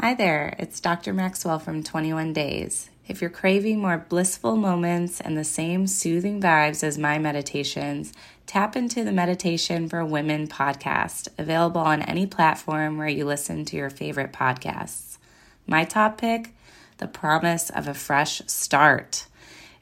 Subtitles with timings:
[0.00, 1.12] Hi there, it's Dr.
[1.12, 2.88] Maxwell from 21 Days.
[3.08, 8.12] If you're craving more blissful moments and the same soothing vibes as my meditations,
[8.46, 13.76] tap into the Meditation for Women podcast, available on any platform where you listen to
[13.76, 15.18] your favorite podcasts.
[15.66, 16.54] My top pick
[16.98, 19.26] The Promise of a Fresh Start.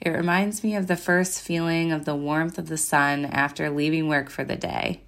[0.00, 4.08] It reminds me of the first feeling of the warmth of the sun after leaving
[4.08, 5.02] work for the day.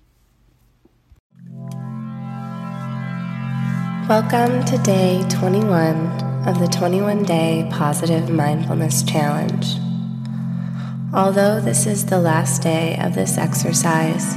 [4.09, 5.95] Welcome to day 21
[6.45, 9.65] of the 21 day Positive Mindfulness Challenge.
[11.13, 14.35] Although this is the last day of this exercise,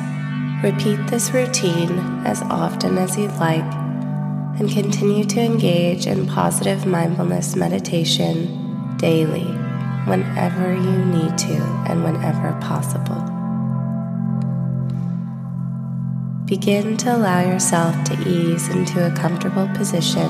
[0.63, 3.82] repeat this routine as often as you'd like
[4.59, 9.47] and continue to engage in positive mindfulness meditation daily
[10.07, 11.55] whenever you need to
[11.89, 13.21] and whenever possible.
[16.45, 20.29] Begin to allow yourself to ease into a comfortable position,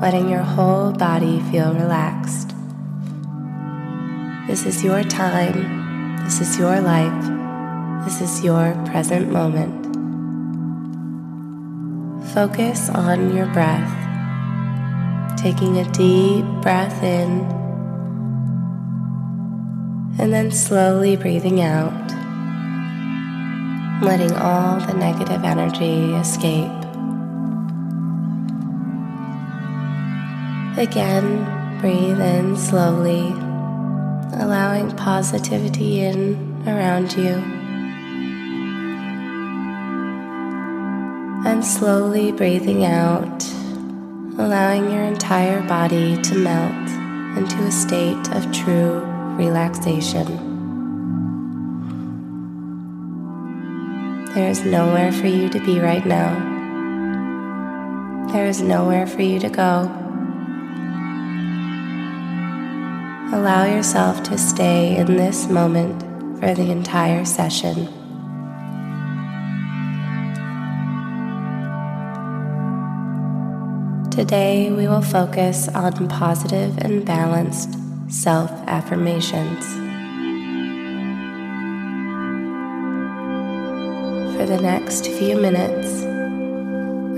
[0.00, 2.54] letting your whole body feel relaxed.
[4.46, 9.93] This is your time, this is your life, this is your present moment.
[12.34, 13.94] Focus on your breath,
[15.38, 17.42] taking a deep breath in
[20.18, 21.92] and then slowly breathing out,
[24.02, 26.72] letting all the negative energy escape.
[30.76, 33.28] Again, breathe in slowly,
[34.42, 37.63] allowing positivity in around you.
[41.46, 43.44] And slowly breathing out,
[44.38, 46.88] allowing your entire body to melt
[47.36, 49.00] into a state of true
[49.36, 50.26] relaxation.
[54.34, 56.52] There is nowhere for you to be right now.
[58.32, 59.82] There is nowhere for you to go.
[63.32, 66.02] Allow yourself to stay in this moment
[66.40, 68.03] for the entire session.
[74.14, 77.76] Today, we will focus on positive and balanced
[78.06, 79.66] self affirmations.
[84.36, 86.04] For the next few minutes,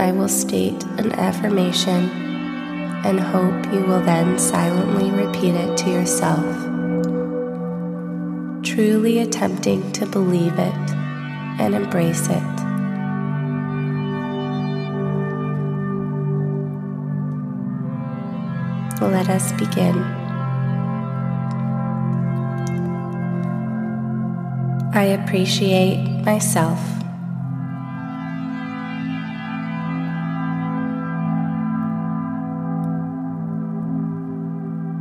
[0.01, 2.09] I will state an affirmation
[3.05, 6.47] and hope you will then silently repeat it to yourself,
[8.65, 10.91] truly attempting to believe it
[11.61, 12.66] and embrace it.
[19.01, 19.95] Let us begin.
[24.95, 26.81] I appreciate myself.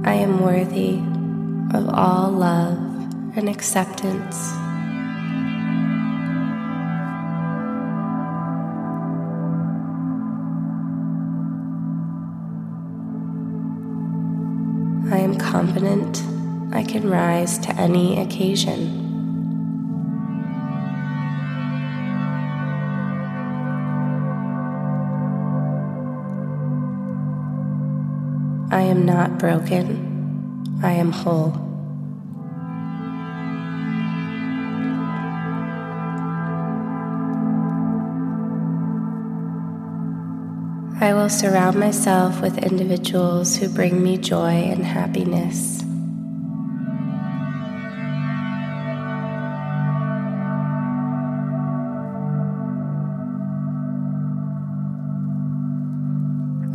[0.03, 0.99] I am worthy
[1.75, 2.77] of all love
[3.37, 4.64] and acceptance.
[15.11, 16.23] I am confident
[16.73, 19.03] I can rise to any occasion.
[28.71, 31.64] I am not broken, I am whole.
[41.05, 45.83] I will surround myself with individuals who bring me joy and happiness.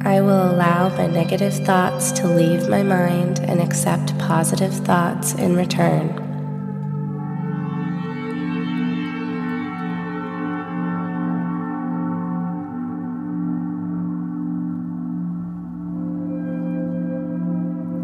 [0.06, 5.56] I will allow my negative thoughts to leave my mind and accept positive thoughts in
[5.56, 6.19] return.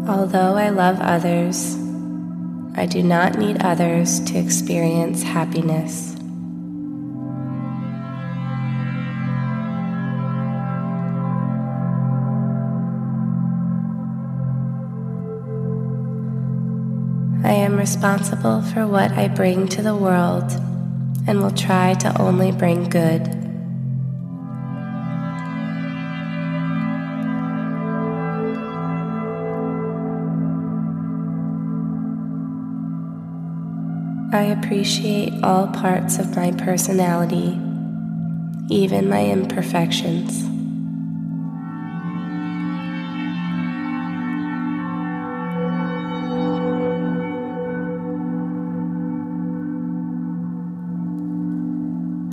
[0.07, 1.75] Although I love others,
[2.75, 6.15] I do not need others to experience happiness.
[17.43, 20.49] I am responsible for what I bring to the world
[21.27, 23.36] and will try to only bring good.
[34.29, 37.57] I appreciate all parts of my personality,
[38.69, 40.43] even my imperfections.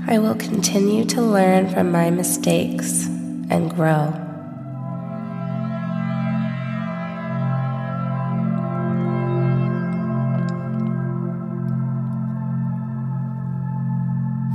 [0.09, 4.34] I will continue to learn from my mistakes and grow.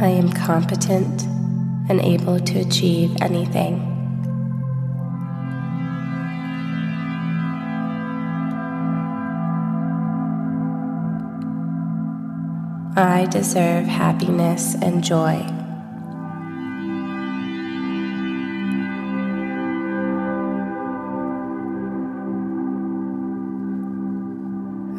[0.10, 1.22] I am competent
[1.88, 3.76] and able to achieve anything.
[12.96, 15.46] I deserve happiness and joy.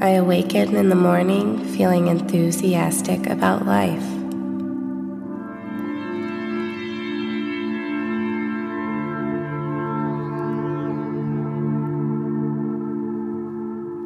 [0.01, 4.20] I awaken in the morning feeling enthusiastic about life.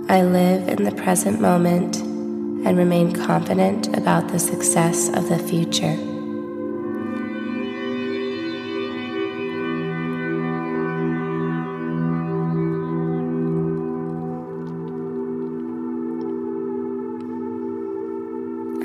[0.06, 5.96] I live in the present moment and remain confident about the success of the future.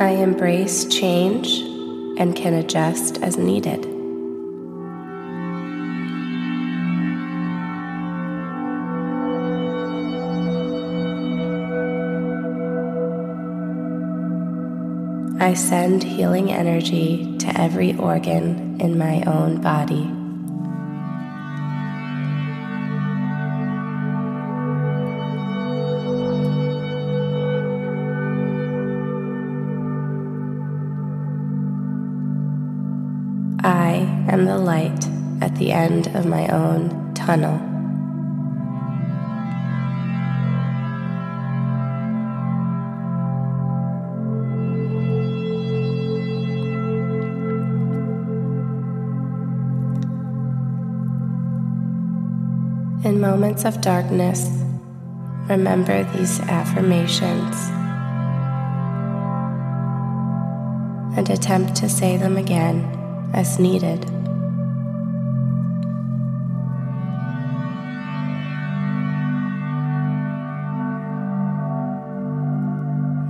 [0.01, 1.59] I embrace change
[2.17, 3.88] and can adjust as needed.
[15.41, 20.03] I send healing energy to every organ in my own body.
[33.63, 33.93] I
[34.29, 35.07] am the light
[35.41, 37.68] at the end of my own tunnel.
[53.01, 54.49] In moments of darkness,
[55.47, 57.55] remember these affirmations
[61.17, 62.83] and attempt to say them again
[63.33, 64.05] as needed.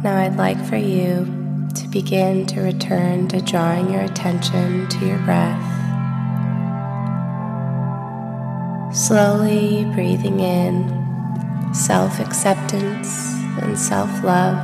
[0.03, 1.27] Now, I'd like for you
[1.75, 5.78] to begin to return to drawing your attention to your breath.
[9.07, 14.57] Slowly breathing in self acceptance and self love.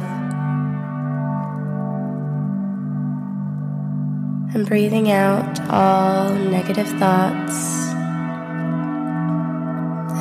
[4.53, 7.93] And breathing out all negative thoughts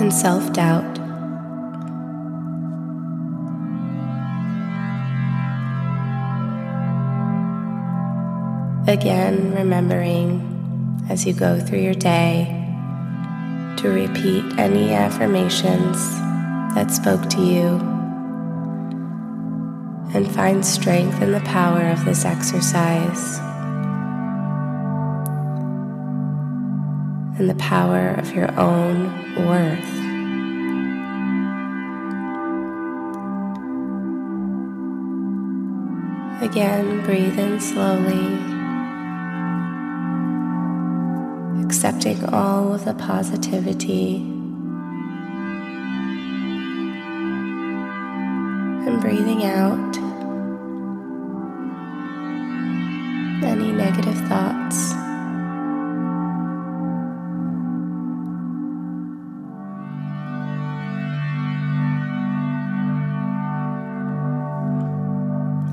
[0.00, 0.96] and self doubt.
[8.86, 12.63] Again, remembering as you go through your day
[13.84, 16.18] to repeat any affirmations
[16.74, 17.66] that spoke to you
[20.14, 23.38] and find strength in the power of this exercise
[27.38, 29.12] and the power of your own
[29.44, 29.78] worth.
[36.42, 38.53] Again, breathe in slowly,
[41.74, 44.18] accepting all of the positivity,
[48.86, 49.96] and breathing out
[53.42, 54.92] any negative thoughts.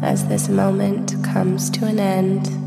[0.02, 2.61] As this moment comes to an end,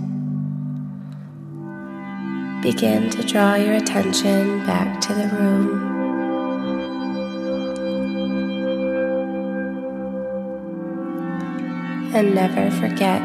[2.64, 5.68] begin to draw your attention back to the room.
[12.14, 13.21] And never forget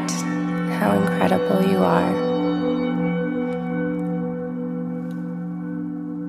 [0.76, 2.14] how incredible you are.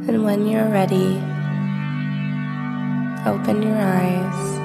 [0.08, 1.18] And when you're ready,
[3.28, 4.61] open your eyes